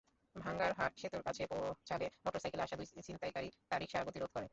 [0.35, 4.47] ভাঙ্গারহাট সেতুর কাছে পৌঁছালে মোটরসাইকেলে আসা দুই ছিনতাইকারী তাঁর রিকশার গতিরোধ করে।